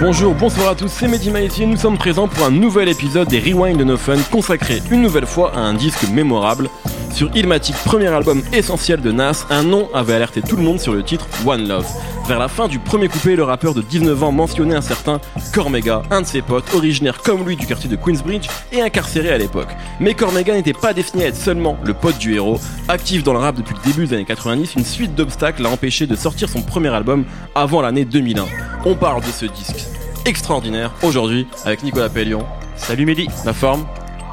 [0.00, 3.40] Bonjour, bonsoir à tous, c'est Mehdi ici nous sommes présents pour un nouvel épisode des
[3.40, 6.70] Rewind No Fun consacré une nouvelle fois à un disque mémorable.
[7.12, 10.92] Sur Ilmatic, premier album essentiel de Nas, un nom avait alerté tout le monde sur
[10.92, 11.86] le titre One Love.
[12.28, 15.20] Vers la fin du premier coupé, le rappeur de 19 ans mentionnait un certain
[15.52, 19.38] Cormega, un de ses potes, originaire comme lui du quartier de Queensbridge et incarcéré à
[19.38, 19.74] l'époque.
[19.98, 22.60] Mais Cormega n'était pas destiné à être seulement le pote du héros.
[22.86, 26.06] Actif dans le rap depuis le début des années 90, une suite d'obstacles l'a empêché
[26.06, 27.24] de sortir son premier album
[27.54, 28.44] avant l'année 2001.
[28.84, 29.86] On parle de ce disque
[30.28, 32.44] extraordinaire aujourd'hui avec Nicolas Pellion.
[32.76, 33.86] Salut Mehdi, La forme,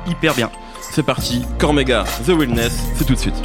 [0.06, 0.52] hyper bien.
[0.92, 1.42] c'est parti.
[1.58, 3.36] Cormega, The Wildness, c'est tout de suite.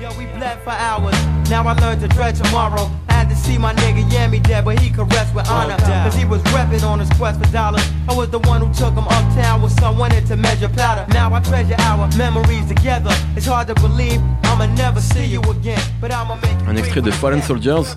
[0.00, 1.14] Yo, we bled for hours.
[1.48, 2.90] Now I learned to dread tomorrow.
[3.26, 5.76] Had to see my nigga Yammy dead, but he could rest with honor.
[5.78, 7.82] Cause he was reppin' on his quest for dollars.
[8.08, 11.04] I was the one who took him uptown with someone in to measure powder.
[11.12, 13.10] Now I treasure our memories together.
[13.36, 15.80] It's hard to believe I'ma never see you again.
[16.00, 17.10] But I'ma make you Un extrait de.
[17.10, 17.96] Fallen Soldiers.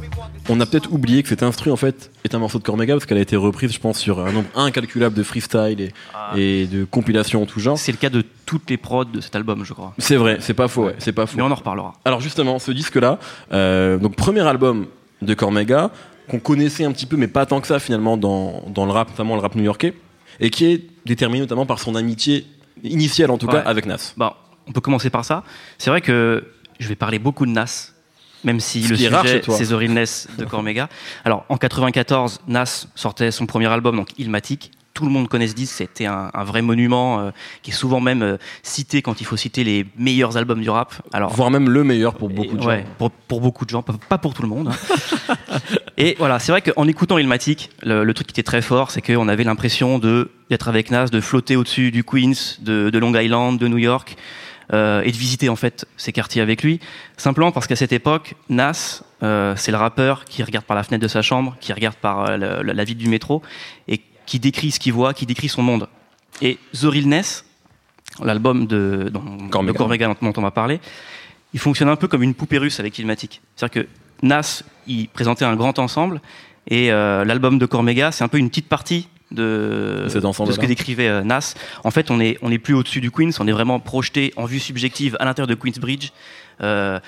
[0.52, 3.06] On a peut-être oublié que cet instru en fait est un morceau de Cormega parce
[3.06, 5.94] qu'elle a été reprise, je pense, sur un nombre incalculable de freestyle et,
[6.36, 7.78] et de compilations en tout genre.
[7.78, 9.94] C'est le cas de toutes les prods de cet album, je crois.
[10.00, 11.38] C'est vrai, c'est pas faux, ouais, c'est pas faux.
[11.38, 11.94] Mais on en reparlera.
[12.04, 13.20] Alors justement, ce disque-là,
[13.52, 14.88] euh, donc premier album
[15.22, 15.92] de Cormega,
[16.30, 19.10] qu'on connaissait un petit peu, mais pas tant que ça finalement dans, dans le rap,
[19.10, 19.94] notamment le rap new-yorkais,
[20.40, 22.46] et qui est déterminé notamment par son amitié
[22.84, 24.14] initiale en tout cas avec Nas.
[24.16, 24.32] Bon,
[24.68, 25.44] on peut commencer par ça.
[25.78, 26.46] C'est vrai que
[26.80, 27.92] je vais parler beaucoup de Nas,
[28.44, 30.88] même si Ce le sujet c'est The Realness de Cormega.
[31.26, 34.72] Alors en 94, Nas sortait son premier album, donc Ilmatic.
[35.00, 37.32] Tout le monde connaît ce disque, c'était un, un vrai monument euh,
[37.64, 40.94] qui est souvent même euh, cité quand il faut citer les meilleurs albums du rap.
[41.14, 42.68] Alors Voire même le meilleur pour beaucoup de gens.
[42.68, 44.68] Ouais, pour, pour beaucoup de gens, pas, pour tout le monde.
[45.30, 45.36] hein.
[45.98, 49.02] et voilà, c'est vrai qu'en écoutant Ilmatic, le, le truc qui était très fort, c'est
[49.02, 53.14] qu'on avait l'impression de d'être avec Nas, de flotter au-dessus du Queens, de, de Long
[53.16, 54.18] Island, de New York,
[54.74, 56.80] euh, et de visiter en fait ces quartiers avec lui.
[57.18, 61.04] Simplement parce qu'à cette époque, Nas, euh, c'est le rappeur qui regarde par la fenêtre
[61.04, 63.42] de sa chambre, qui regarde par euh, le- la, vitre du métro,
[63.88, 65.88] et qui décrit ce qu'il voit, qui décrit son monde.
[66.44, 67.46] Et The Realness,
[68.22, 70.80] l'album de, de Cormega dont, on va parler,
[71.52, 73.42] il fonctionne un peu comme une poupée russe avec Ilmatic.
[73.56, 73.90] C'est-à-dire que
[74.22, 76.22] Nas, il présentait un grand ensemble,
[76.68, 80.66] et euh, l'album de Cormega, c'est un peu une petite partie de, de ce que
[80.68, 81.56] décrivait euh, Nas.
[81.84, 84.46] En fait, on est, on est plus au-dessus du Queens, on est vraiment projeté en
[84.46, 86.12] vue subjective à l'intérieur de Queensbridge,
[86.62, 87.00] euh,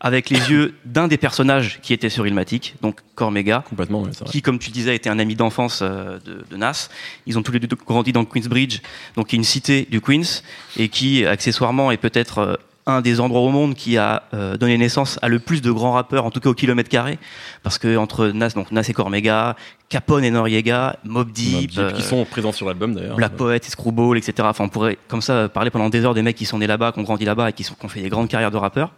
[0.00, 4.42] avec les yeux d'un des personnages qui était sur Ilmatic, donc Cormega Complètement, ouais, qui,
[4.42, 6.88] comme tu disais, était un ami d'enfance euh, de, de Nas.
[7.26, 8.80] Ils ont tous les deux grandi dans Queensbridge,
[9.16, 10.42] donc une cité du Queens,
[10.76, 14.78] et qui, accessoirement, est peut-être euh, un des endroits au monde qui a euh, donné
[14.78, 17.18] naissance à le plus de grands rappeurs, en tout cas au kilomètre carré,
[17.64, 19.56] parce que entre Nas, donc Nas et Cormega,
[19.88, 23.16] Capone et Noriega, Mob Deep, Deep, qui sont présents sur l'album d'ailleurs.
[23.16, 24.34] Black Poet, et Screwball, etc.
[24.42, 26.92] Enfin, on pourrait comme ça parler pendant des heures des mecs qui sont nés là-bas,
[26.92, 28.92] qui ont grandi là-bas et qui, sont, qui ont fait des grandes carrières de rappeurs.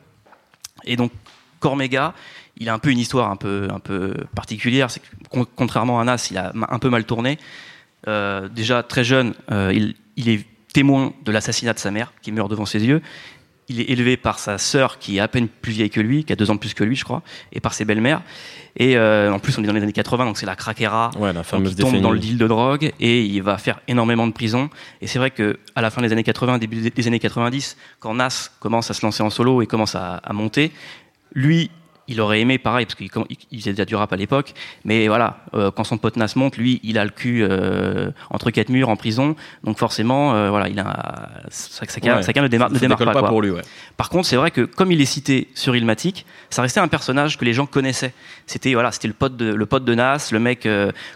[0.85, 1.13] Et donc,
[1.61, 2.15] Cormega,
[2.57, 4.89] il a un peu une histoire un peu, un peu particulière.
[5.57, 7.39] Contrairement à Nas, il a un peu mal tourné.
[8.09, 9.73] Euh, déjà, très jeune, euh,
[10.17, 13.03] il est témoin de l'assassinat de sa mère, qui meurt devant ses yeux.
[13.71, 16.33] Il est élevé par sa sœur, qui est à peine plus vieille que lui, qui
[16.33, 17.23] a deux ans de plus que lui, je crois,
[17.53, 18.21] et par ses belles-mères.
[18.77, 21.11] Et euh, en plus, on est dans les années 80, donc c'est la craquera.
[21.19, 23.81] Ouais, la Donc, fameuse il tombe dans le deal de drogue et il va faire
[23.89, 24.71] énormément de prison.
[25.01, 28.15] Et c'est vrai que à la fin des années 80, début des années 90, quand
[28.15, 30.73] Nas commence à se lancer en solo et commence à, à monter,
[31.33, 31.71] lui,
[32.11, 33.09] il aurait aimé pareil parce qu'il
[33.51, 34.53] il- faisait déjà du rap à l'époque.
[34.85, 38.51] Mais voilà, euh, quand son pote Nas monte, lui, il a le cul euh, entre
[38.51, 39.37] quatre murs en prison.
[39.65, 42.23] Donc forcément, euh, voilà, il a ça, ça, Ouais.
[42.23, 43.21] ça, ne démarre, ne Ça démarre décolle pas.
[43.21, 43.29] quoi.
[43.29, 43.63] pour lui, ouais.
[43.97, 47.39] Par contre, c'est vrai que comme il est cité sur Ilmatic, ça restait un personnage
[47.39, 48.13] que les gens connaissaient.
[48.47, 50.69] C'était voilà, c'était le pote de le pote de Nas, le mec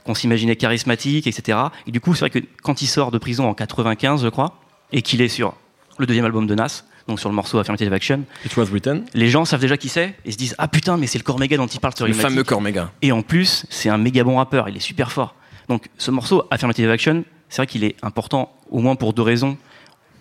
[0.06, 1.58] qu'on s'imaginait charismatique, etc.
[1.86, 4.60] Et du coup, c'est vrai que quand il sort de prison en 95, je crois,
[4.92, 5.54] et qu'il est sur
[5.98, 9.04] le deuxième album de Nas, donc sur le morceau Affirmative Action, It was written.
[9.14, 11.56] les gens savent déjà qui c'est et se disent ah putain, mais c'est le Cormega
[11.56, 12.90] dont il parle sur Le fameux Cormega.
[13.02, 15.34] Et en plus, c'est un méga bon rappeur, il est super fort.
[15.68, 19.56] Donc ce morceau, Affirmative Action, c'est vrai qu'il est important au moins pour deux raisons.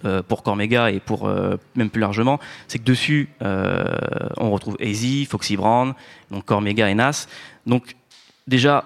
[0.05, 2.37] euh, pour Cormega et pour euh, même plus largement,
[2.67, 3.85] c'est que dessus euh,
[4.35, 5.93] on retrouve Easy, Foxy Brown,
[6.29, 7.27] donc Cormega et Nas.
[7.65, 7.95] Donc
[8.45, 8.83] déjà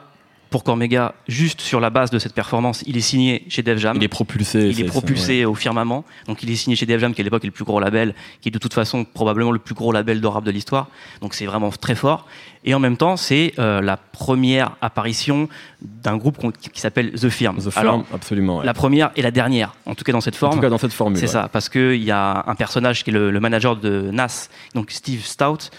[0.50, 3.98] pour Cormega, juste sur la base de cette performance, il est signé chez Def Jam.
[3.98, 4.70] Il est propulsé.
[4.70, 5.46] Il est propulsé ouais.
[5.46, 6.06] au firmament.
[6.28, 8.14] Donc il est signé chez Def Jam, qui à l'époque est le plus gros label,
[8.42, 10.88] qui est de toute façon probablement le plus gros label de rap de l'histoire.
[11.22, 12.26] Donc c'est vraiment très fort.
[12.64, 15.48] Et en même temps, c'est euh, la première apparition
[15.82, 16.38] d'un groupe
[16.74, 17.58] qui s'appelle The Firm.
[17.58, 18.58] The Alors, Firm, absolument.
[18.60, 18.66] ouais.
[18.66, 20.56] la première et la dernière, en tout cas dans cette En forme.
[20.56, 21.18] tout cas, dans cette formule.
[21.18, 21.32] C'est ouais.
[21.32, 24.92] ça, parce qu'il y a un personnage qui est le, le manager de Nas, donc
[24.92, 25.70] Steve Stout.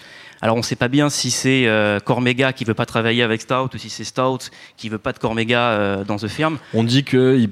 [0.41, 3.41] Alors on ne sait pas bien si c'est euh, Cormega qui veut pas travailler avec
[3.41, 6.57] Stout ou si c'est Stout qui veut pas de Cormega euh, dans The Firm.
[6.73, 7.49] On dit que,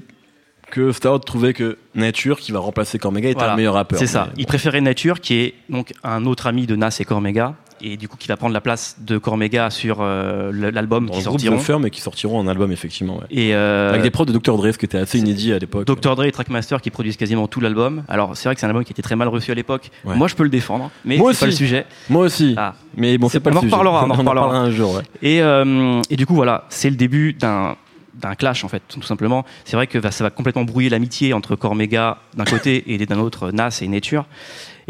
[0.92, 3.98] Stout trouvait que Nature, qui va remplacer Cormega, était Voilà, un meilleur rappeur.
[3.98, 4.28] C'est ça.
[4.36, 7.54] Il préférait Nature, qui est donc un autre ami de Nas et Cormega.
[7.80, 11.22] Et du coup qui va prendre la place de Cormega sur euh, l'album qui groupe
[11.40, 11.56] sortiront.
[11.56, 13.16] The Firm et qui sortiront en album, effectivement.
[13.18, 13.26] ouais.
[13.30, 14.56] Et euh, Avec des prods de Dr.
[14.56, 15.86] Dre, ce qui était assez inédit à l'époque.
[15.86, 16.14] Dr.
[16.16, 18.02] Dre et Trackmaster qui produisent quasiment tout l'album.
[18.08, 19.90] Alors c'est vrai que c'est un album qui était très mal reçu à l'époque.
[20.04, 20.14] Ouais.
[20.16, 21.86] Moi je peux le défendre, mais Moi c'est pas le sujet.
[22.08, 22.54] Moi aussi.
[22.56, 22.74] Ah.
[22.96, 23.72] Mais bon, C'est- pas on le en sujet.
[23.74, 24.56] reparlera, on en reparlera.
[24.56, 25.02] un jour, ouais.
[25.22, 27.76] Et, euh, et du coup, voilà, c'est le début d'un
[28.18, 29.44] d'un clash en fait, tout simplement.
[29.64, 33.50] C'est vrai que ça va complètement brouiller l'amitié entre Cormega d'un côté et d'un autre
[33.52, 34.26] Nas et Nature.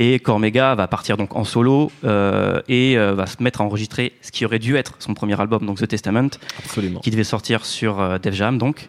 [0.01, 4.13] Et Cormega va partir donc en solo euh, et euh, va se mettre à enregistrer
[4.23, 7.01] ce qui aurait dû être son premier album, donc The Testament, Absolument.
[7.01, 8.89] qui devait sortir sur euh, Def Jam donc.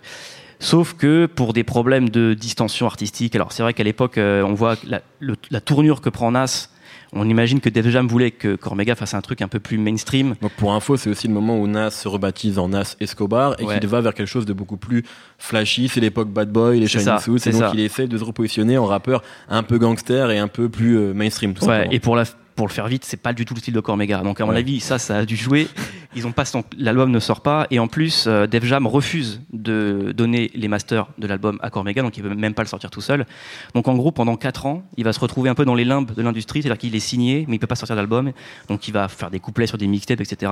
[0.62, 4.76] Sauf que pour des problèmes de distension artistique, alors c'est vrai qu'à l'époque, on voit
[4.84, 6.68] la, le- la tournure que prend Nas,
[7.14, 10.36] on imagine que Def Jam voulait que Cormega fasse un truc un peu plus mainstream.
[10.42, 13.66] Donc pour info, c'est aussi le moment où Nas se rebaptise en Nas Escobar et
[13.66, 13.80] Ouais.
[13.80, 15.04] qu'il va vers quelque chose de beaucoup plus
[15.38, 15.88] flashy.
[15.90, 17.72] C'est l'époque Bad Boy, les Shiny Suits, c'est et donc ça.
[17.74, 21.14] il essaie de se repositionner en rappeur un peu gangster et un peu plus euh,
[21.14, 21.54] mainstream.
[21.54, 22.24] Tout Ouais, et pour, la,
[22.56, 24.22] pour le faire vite, c'est pas du tout le style de Cormega.
[24.22, 24.58] Donc à mon Ouais.
[24.60, 25.68] avis, ça, ça a dû jouer.
[26.16, 26.44] Ils ont pas
[26.78, 31.08] l'album ne sort pas et en plus, euh, Def Jam refuse de donner les masters
[31.20, 33.28] de l'album à Cormega, donc il peut même pas le sortir tout seul.
[33.76, 36.12] Donc en gros, pendant 4 ans, il va se retrouver un peu dans les limbes
[36.12, 38.32] de l'industrie, c'est-à-dire qu'il est signé, mais il peut pas sortir d'album,
[38.70, 40.52] donc il va faire des couplets sur des mixtapes, etc.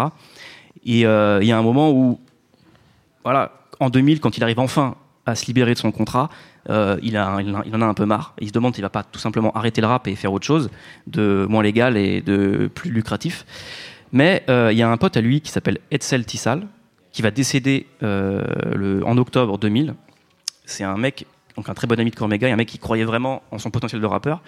[0.85, 2.19] Et euh, il y a un moment où,
[3.23, 4.95] voilà, en 2000, quand il arrive enfin
[5.25, 6.29] à se libérer de son contrat,
[6.69, 8.33] euh, il, a, il, en a- il en a un peu marre.
[8.39, 10.69] Il se demande s'il va pas tout simplement arrêter le rap et faire autre chose
[11.07, 13.45] de moins légal et de plus lucratif.
[14.11, 16.67] Mais euh, il y a un pote à lui qui s'appelle Edsel Tissal,
[17.11, 19.95] qui va décéder euh, en octobre 2000.
[20.65, 21.25] C'est un mec,
[21.55, 24.01] donc un très bon ami de Cormega, un mec qui croyait vraiment en son potentiel
[24.01, 24.41] de rappeur.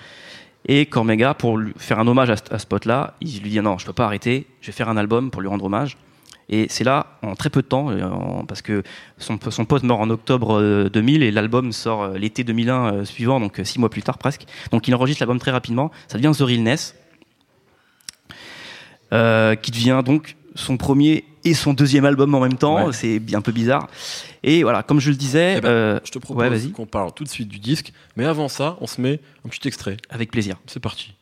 [0.68, 3.94] Et Cormega, pour faire un hommage à, ce- pote-là, il lui dit non, je peux
[3.94, 5.98] pas arrêter, je vais faire un album pour lui rendre hommage.
[6.52, 8.02] Et c'est là, en très peu de temps, euh,
[8.48, 8.82] parce que
[9.20, 13.40] son, son pote meurt en octobre euh, 2000 et l'album sort l'été 2001 euh, suivant,
[13.40, 14.46] donc six mois plus tard presque.
[14.72, 15.92] Donc il enregistre l'album très rapidement.
[16.08, 16.96] Ça devient The Realness,
[19.14, 22.88] euh, qui devient donc son premier et son deuxième album en même temps.
[22.88, 22.94] Ouais.
[22.94, 23.88] C'est un peu bizarre.
[24.44, 27.14] Et voilà, comme je le disais, Eh ben, euh, Je te propose ouais, qu'on parle
[27.14, 29.98] tout de suite du disque, mais avant ça, on se met un petit extrait.
[30.10, 30.58] avec plaisir.
[30.66, 31.14] C'est parti.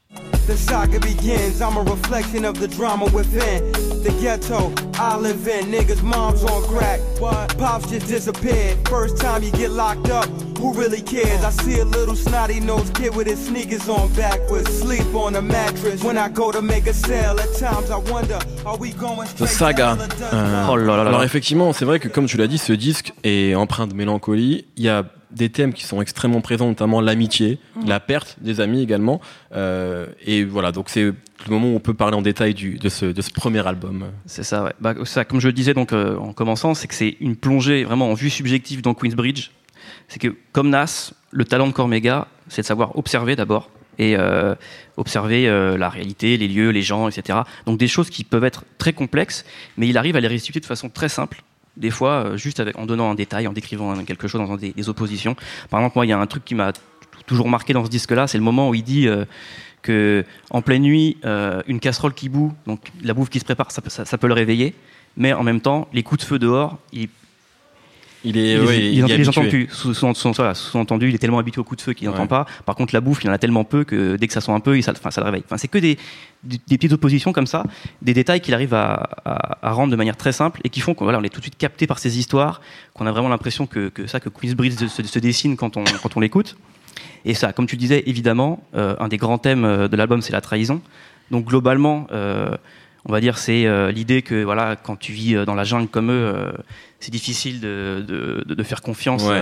[0.47, 1.61] The saga begins.
[1.61, 3.69] I'm a reflection of the drama within.
[4.03, 5.65] The ghetto I live in.
[5.65, 7.01] Niggas' moms on crack.
[7.19, 7.57] What?
[7.57, 8.77] Pops just disappeared.
[8.87, 10.25] First time you get locked up,
[10.57, 11.43] who really cares?
[11.43, 14.69] I see a little snotty nosed kid with his sneakers on backwards.
[14.79, 16.01] Sleep on a mattress.
[16.01, 19.47] When I go to make a sale, at times I wonder, are we going The
[19.47, 19.97] Saga.
[20.31, 22.71] Euh, Oh là là là alors effectivement, c'est vrai que comme tu l'as dit, ce
[22.71, 24.65] disque est empreint de mélancolie.
[24.77, 27.87] Il y a des thèmes qui sont extrêmement présents, notamment l'amitié, Mm.
[27.87, 29.21] la perte des amis également.
[29.53, 31.15] Euh, et voilà, donc c'est le
[31.49, 34.05] moment où on peut parler en détail du, de, ce, de ce premier album.
[34.25, 34.73] C'est ça, ouais.
[34.79, 37.83] Bah, ça, comme je le disais donc euh, en commençant, c'est que c'est une plongée
[37.83, 39.51] vraiment en vue subjective dans Queensbridge.
[40.07, 43.69] C'est que comme Nas, le talent de Cormega, c'est de savoir observer d'abord
[43.99, 44.55] et euh,
[44.95, 47.39] observer euh, la réalité, les lieux, les gens, etc.
[47.65, 49.43] Donc des choses qui peuvent être très complexes,
[49.75, 51.43] mais il arrive à les restituer de façon très simple.
[51.77, 54.89] Des fois, euh, juste en donnant un détail, en décrivant quelque chose dans des, des
[54.89, 55.35] oppositions.
[55.69, 56.73] Par exemple, moi, il y a un truc qui m'a
[57.25, 59.25] toujours marqué dans ce disque-là, c'est le moment où il dit euh,
[59.81, 63.71] que en pleine nuit, euh, une casserole qui bout, donc la bouffe qui se prépare,
[63.71, 64.73] ça, ça- peut le réveiller.
[65.17, 66.77] Mais en même temps, les coups de feu dehors,
[68.25, 69.67] Il est, il, ouais, il- il il- est il les entend plus.
[69.71, 72.27] Sous-entendu, il est tellement habitué aux coups de feu qu'il n'entend Ouais.
[72.27, 72.45] pas.
[72.65, 74.59] Par contre, la bouffe, il en a tellement peu que dès que ça sent un
[74.59, 75.43] peu, il, ça, ça le réveille.
[75.45, 75.97] Enfin, c'est que des,
[76.43, 77.63] des, des petites oppositions comme ça,
[78.01, 80.93] des détails qu'il arrive à, à- à rendre de manière très simple et qui font
[80.93, 82.61] qu'on voilà, on est tout de suite capté par ces histoires,
[82.93, 85.83] qu'on a vraiment l'impression que, que ça, que Queensbridge se, se- se dessine quand on,
[86.01, 86.57] quand on l'écoute.
[87.25, 90.33] Et ça, comme tu disais, évidemment, euh, un des grands thèmes euh, de l'album, c'est
[90.33, 90.81] la trahison.
[91.29, 92.55] Donc globalement, euh,
[93.07, 95.87] on va dire, c'est euh, l'idée que voilà, quand tu vis euh, dans la jungle
[95.87, 96.51] comme eux, euh,
[96.99, 98.03] c'est difficile de,
[98.45, 99.23] de- faire confiance.
[99.23, 99.39] Ouais.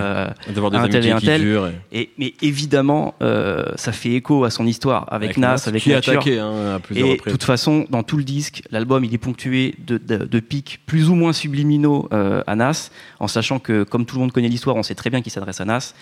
[0.54, 1.42] D'avoir des un tel et un tel.
[1.42, 1.68] durent.
[1.92, 5.90] et- et, mais évidemment, euh, ça fait écho à son histoire avec, Nas, avec qui
[5.90, 6.14] Nature.
[6.14, 9.18] attaqué hein, à plusieurs Et de toute façon, dans tout le disque, l'album il est
[9.18, 14.16] ponctué de, de- pics plus ou moins subliminaux à Nas, en sachant que comme tout
[14.16, 15.94] le monde connaît l'histoire, on sait très bien qu'il s'adresse à Nas.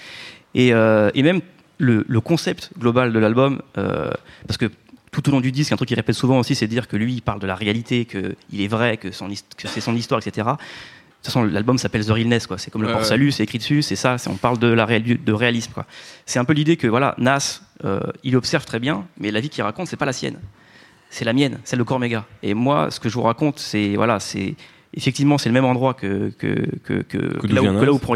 [0.55, 1.41] Et, et même
[1.77, 4.09] le, le concept global de l'album, euh,
[4.47, 4.69] parce que
[5.13, 6.97] tout au long du disque, un truc qu'il répète souvent aussi, c'est de dire que
[6.97, 10.45] lui, il parle de la réalité, qu'il est vrai, que, c'est son histoire, etc.
[10.45, 12.57] De toute façon, l'album s'appelle The Realness, quoi.
[12.57, 14.17] C'est comme le Ouais, port salut, c'est écrit dessus, c'est ça.
[14.27, 15.85] On parle de la réal- de réalisme, quoi.
[16.25, 19.47] C'est un peu l'idée que voilà, Nas, euh, il observe très bien, mais la vie
[19.49, 20.39] qu'il raconte, c'est pas la sienne
[21.13, 22.25] c'est la mienne, celle de Cormega.
[22.41, 24.55] Et moi, ce que je vous raconte, c'est voilà, c'est
[24.95, 28.15] effectivement c'est le même endroit que que que, que, là, où, là où prend,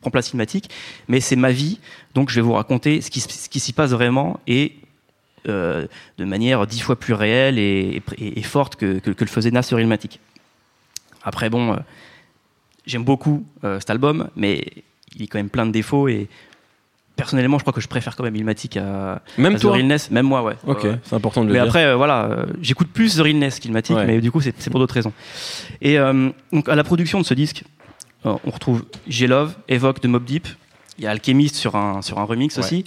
[0.00, 0.68] prend place Ilmatic,
[1.08, 1.80] mais c'est ma vie,
[2.14, 4.76] donc je vais vous raconter ce qui ce qui s'y passe vraiment et
[5.48, 5.86] euh,
[6.18, 9.50] de manière dix fois plus réelle et, et- et forte que, que, que le faisait
[9.50, 10.20] Nas sur Ilmatic.
[11.22, 11.76] Après bon, euh,
[12.86, 14.64] j'aime beaucoup euh, cet album, mais
[15.14, 16.28] il est quand même plein de défauts et
[17.16, 20.26] personnellement, je crois que je préfère quand même Ilmatic à, Même à The Realness, même
[20.26, 20.54] moi, ouais.
[20.66, 21.66] Ok, c'est important de le Mais dire.
[21.68, 24.06] après, euh, voilà, euh, j'écoute plus The Realness qu'Ilmatic, Ouais.
[24.06, 25.12] mais du coup, c'est pour d'autres raisons.
[25.82, 25.98] Et
[26.52, 27.64] donc, à la production de ce disque,
[28.24, 30.46] on retrouve G-Love, Evoque de Mob Deep.
[30.98, 32.64] Il y a Alchemist sur un, sur un remix Ouais.
[32.64, 32.84] aussi.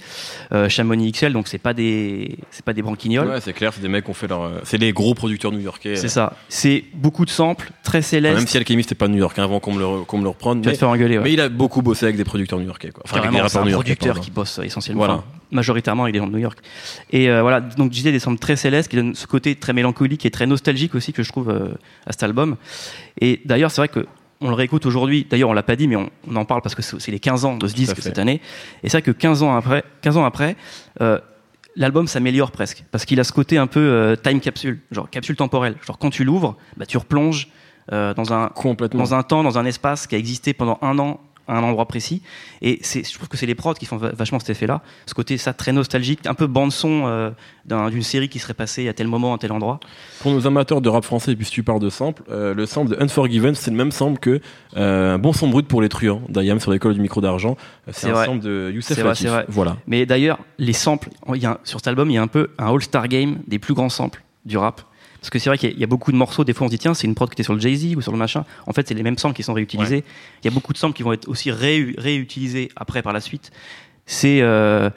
[0.52, 3.26] Euh, Chamonix XL, donc c'est pas des, c'est pas des branquignoles.
[3.26, 4.42] Ouais, c'est clair, c'est des mecs qui ont fait leur.
[4.42, 5.96] euh, C'est les gros producteurs new-yorkais.
[5.96, 6.34] C'est ça.
[6.50, 8.36] C'est beaucoup de samples, très célestes.
[8.36, 10.28] même si Alchemist n'est pas New York, hein, avant qu'on me le, qu'on me le
[10.28, 10.62] reprenne.
[10.64, 11.16] Mais, faire engueuler.
[11.18, 11.24] ouais.
[11.24, 12.90] mais il a beaucoup bossé avec des producteurs new-yorkais.
[12.90, 13.02] Quoi.
[13.06, 13.94] Enfin, avec des Carrément, c'est rappeurs un new-yorkais.
[13.96, 14.24] producteur pardon.
[14.24, 15.14] qui bosse euh, essentiellement, Voilà.
[15.14, 16.58] enfin, majoritairement il est dans New York.
[17.12, 19.72] Et euh, voilà, donc je disais des sons très célestes qui donnent ce côté très
[19.72, 21.68] mélancolique et très nostalgique aussi que je trouve euh,
[22.06, 22.56] à cet album.
[23.22, 24.06] Et d'ailleurs, c'est vrai que
[24.42, 25.26] on le réécoute aujourd'hui.
[25.28, 27.44] D'ailleurs, on l'a pas dit, mais on, on en parle parce que c'est les 15
[27.44, 28.40] ans de ce disque cette année.
[28.82, 30.56] Et c'est vrai que 15 ans après, 15 ans après,
[31.00, 31.18] euh,
[31.76, 35.36] l'album s'améliore presque parce qu'il a ce côté un peu euh, time capsule, genre capsule
[35.36, 35.76] temporelle.
[35.86, 37.48] Genre quand tu l'ouvres, bah, tu replonges
[37.92, 38.50] euh, dans un
[38.92, 41.86] dans un temps, dans un espace qui a existé pendant un an à un endroit
[41.86, 42.22] précis.
[42.60, 44.80] Et c'est, je trouve que c'est les prods qui font va- vachement cet effet-là.
[45.06, 47.30] Ce côté, ça, très nostalgique, un peu bande-son euh,
[47.64, 49.80] d'un- d'une série qui serait passée à tel moment, à tel endroit.
[50.20, 52.66] Pour nos amateurs de rap français, et puis si tu parles de sample, euh, le
[52.66, 54.40] sample de Unforgiven, c'est le même sample que
[54.76, 57.56] euh, un bon son brut pour les truands d'Ayam sur l'école du micro d'argent.
[57.90, 58.26] C'est un vrai.
[58.26, 59.26] sample de Youssef C'est vrai, Latif.
[59.26, 59.44] c'est vrai.
[59.48, 59.76] Voilà.
[59.86, 62.72] Mais d'ailleurs, les samples, y a sur cet album, il y a un peu un
[62.72, 64.82] all-star game des plus grands samples du rap.
[65.22, 66.66] Parce que c'est vrai qu'il y a- il y a beaucoup de morceaux, des fois
[66.66, 68.18] on se dit tiens, c'est une prod qui était sur le Jay-Z ou sur le
[68.18, 68.44] machin.
[68.66, 70.04] En fait, c'est les mêmes samples qui sont réutilisés.
[70.42, 73.20] Il y a beaucoup de samples qui vont être aussi réu- réutilisés après par la
[73.20, 73.50] suite.
[74.04, 74.90] C'est euh,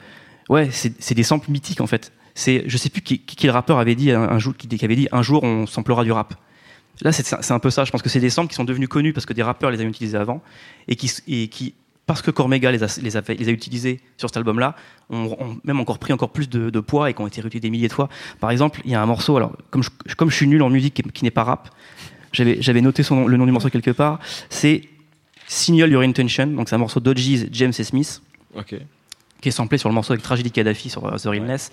[0.48, 2.12] ouais, c'est des samples mythiques en fait.
[2.34, 4.84] C'est je sais plus qui, qui, quel rappeur avait dit un, un jour qui, qui
[4.84, 6.34] avait dit un jour on samplera du rap.
[7.02, 7.84] Là, c'est c'est un peu ça.
[7.84, 9.80] Je pense que c'est des samples qui sont devenus connus parce que des rappeurs les
[9.80, 10.42] avaient utilisés avant
[10.88, 11.74] et qui, et qui
[12.06, 14.76] parce que Cormega les a, les a, fait- les a utilisés sur cet album-là,
[15.10, 17.60] ont, ont même encore pris encore plus de, de poids et qui ont été réutilisés
[17.62, 18.08] des milliers de fois.
[18.40, 20.70] Par exemple, il y a un morceau, alors comme je, comme je suis nul en
[20.70, 21.70] musique qui, qui n'est pas rap,
[22.32, 24.18] j'avais noté son, le nom du morceau quelque part,
[24.50, 24.82] c'est
[25.48, 28.20] Signal Your Intention, donc c'est un morceau d'Odgies, James et Smith,
[29.40, 31.72] qui est samplé sur le morceau avec Tragedy Kadhafi sur euh, The Realness.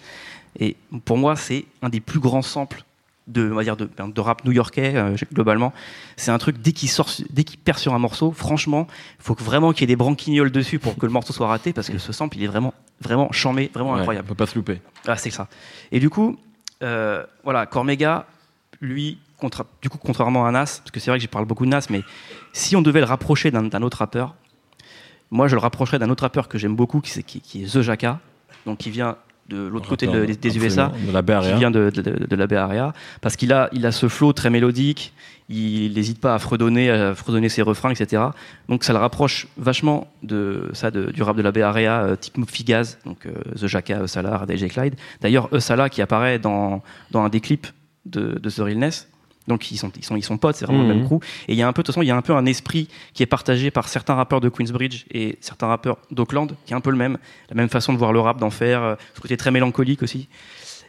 [0.59, 0.75] Et
[1.05, 2.83] pour moi, c'est un des plus grands samples
[3.27, 5.71] de, on va dire de, ben, de rap new-yorkais euh, globalement.
[6.17, 8.87] C'est un truc dès qu'il sort, dès qu'il perd sur un morceau, franchement,
[9.19, 11.71] il faut vraiment qu'il y ait des branquignoles dessus pour que le morceau soit raté
[11.73, 14.25] parce que ce sample, il est vraiment, vraiment chamé, vraiment Ouais, incroyable.
[14.27, 14.81] On peut pas se louper.
[15.07, 15.47] Ah, c'est ça.
[15.91, 16.37] Et du coup,
[16.81, 18.25] euh, voilà, Cormega,
[18.81, 21.65] lui, contra- du coup, contrairement à Nas, parce que c'est vrai que j'ai parlé beaucoup
[21.65, 22.01] de Nas, mais
[22.51, 24.35] si on devait le rapprocher d'un autre rappeur,
[25.31, 27.81] moi, je le rapprocherais d'un autre rappeur que j'aime beaucoup, qui, qui- qui est The
[27.81, 28.19] Jacka,
[28.65, 29.15] donc qui vient
[29.49, 32.93] de l'autre côté de- des, des USA, De la qui vient de, de, la Area,
[33.21, 35.13] parce qu'il a, il a ce flow très mélodique,
[35.49, 38.23] il n'hésite pas à fredonner, à fredonner ses refrains, etc.
[38.69, 42.15] Donc ça le rapproche vachement de ça, de- du rap de la Bay Area, euh,
[42.15, 44.95] type Figaz, donc euh, The Jacka, Eusala, DJ Clyde.
[45.21, 46.81] D'ailleurs, Eusala qui apparaît dans,
[47.11, 47.67] dans un des clips
[48.05, 49.09] de, de The Realness.
[49.47, 50.97] Donc ils sont, ils sont, ils sont potes, c'est vraiment le Mhm.
[50.99, 51.17] même crew.
[51.47, 52.45] Et il y a un peu, de toute façon, il y a un peu un
[52.45, 56.75] esprit qui est partagé par certains rappeurs de Queensbridge et certains rappeurs d'Auckland, qui est
[56.75, 57.17] un peu le même,
[57.49, 60.29] la même façon de voir le rap, d'en faire, euh, ce côté très mélancolique aussi.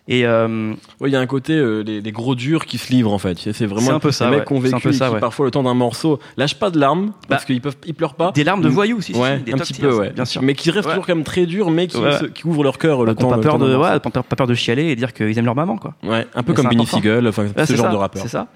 [0.06, 3.12] Et euh, il y a un côté euh, les, les gros durs qui se livrent
[3.12, 3.38] en fait.
[3.38, 4.56] C'est vraiment un peu ça, les mecs ouais.
[4.58, 5.18] un vécu peu ça, qui ouais.
[5.20, 8.12] parfois le temps d'un morceau lâchent pas de larmes parce Bah, qu'ils peuvent ils pleurent
[8.14, 8.30] pas.
[8.32, 10.10] des larmes de voyous aussi, si, Ouais, des un top petit peu ouais.
[10.10, 10.42] bien sûr.
[10.42, 12.18] Mais qui restent toujours quand même très durs mais qui, Ouais.
[12.18, 13.98] se- qui ouvrent leur cœur le Bah, qu'on temps pas le peur temps de, ouais,
[14.00, 15.94] pas peur- de chialer et dire qu'ils aiment leur maman, quoi.
[16.02, 16.86] Ouais, un peu Mais comme Benny.
[16.86, 18.22] Siegel, enfin ce genre ça, de rappeur.
[18.22, 18.48] C'est ça.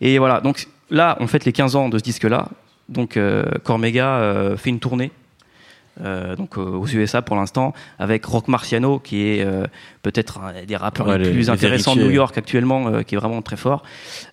[0.00, 2.48] Et voilà, donc là, on fête les 15 ans de ce disque-là.
[2.88, 5.12] Donc euh, Cormega euh, fait une tournée.
[6.02, 9.66] Euh, donc euh, aux USA pour l'instant avec Rock Marciano qui est euh,
[10.02, 12.02] peut-être un des rappeurs Ouais, les, les- plus les intéressants de.
[12.02, 13.82] New York actuellement qui est vraiment très fort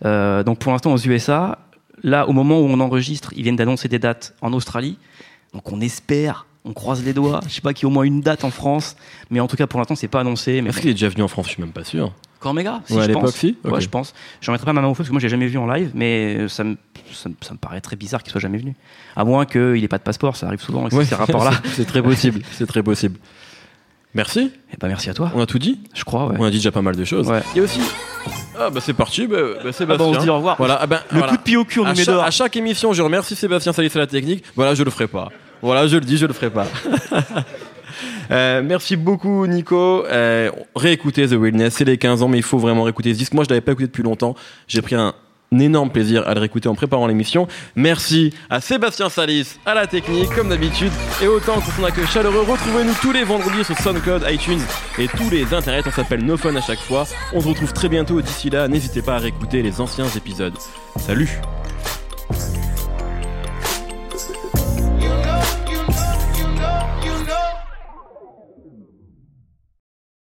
[0.04, 1.60] donc pour l'instant aux USA
[2.04, 4.98] là au moment où on enregistre ils viennent d'annoncer des dates en Australie
[5.54, 8.04] donc on espère on croise les doigts je sais pas qu'il y ait au moins
[8.04, 8.96] une date en France
[9.30, 11.24] mais en tout cas pour l'instant c'est pas annoncé mais Est-ce qu'il est déjà venu
[11.24, 11.48] en France?
[11.48, 12.14] Je suis même pas sûr.
[12.40, 13.32] Cormega si, Ouais, je pense.
[13.36, 13.58] si?
[13.64, 13.80] Ouais, Ok.
[13.80, 14.14] je pense.
[14.42, 15.90] J'en mettrai pas ma main au feu parce que moi j'ai jamais vu en live,
[15.96, 16.76] mais ça me,
[17.14, 18.74] ça, me- ça me paraît très bizarre qu'il soit jamais venu.
[19.16, 21.52] À moins qu'il ait pas de passeport, ça arrive souvent avec Ouais, ces rapports-là.
[21.76, 22.42] c'est- très possible.
[22.52, 23.18] C'est très possible.
[24.14, 24.52] Merci.
[24.74, 25.80] Et bah merci à toi, On a tout dit.
[25.94, 26.28] je crois.
[26.28, 26.36] Ouais.
[26.40, 27.28] On a dit déjà pas mal de choses.
[27.28, 27.42] Ouais.
[27.54, 27.80] Il y a aussi.
[28.60, 29.28] Ah bah c'est parti.
[29.28, 29.86] Bah, bah, Ah Sébastien.
[29.98, 30.56] bah, on se dit au revoir.
[30.58, 30.80] Voilà.
[30.82, 31.32] ah ben, Le voilà.
[31.34, 32.24] coup de pied au cul, on à, dehors.
[32.24, 34.44] à chaque émission, je remercie Sébastien Salis à la technique.
[34.56, 35.30] Voilà, je le ferai pas.
[35.62, 36.66] Voilà, je le dis, je le ferai pas.
[38.30, 40.06] Euh, merci beaucoup Nico.
[40.06, 43.34] Euh, réécoutez The Wilderness, c'est les 15 ans, mais il faut vraiment réécouter ce disque.
[43.34, 44.36] Moi, je l'avais pas écouté depuis longtemps.
[44.68, 44.96] J'ai pris
[45.54, 47.48] un énorme plaisir à le réécouter en préparant l'émission.
[47.76, 50.92] Merci à Sébastien Salis, à la technique, comme d'habitude.
[51.22, 54.62] Et autant pour son accueil chaleureux, retrouvez-nous tous les vendredis sur SoundCloud, iTunes
[54.98, 55.84] et tous les internets.
[55.88, 57.06] On s'appelle No Fun à chaque fois.
[57.34, 58.22] On se retrouve très bientôt.
[58.22, 60.58] D'ici là, n'hésitez pas à réécouter les anciens épisodes.
[60.98, 61.40] Salut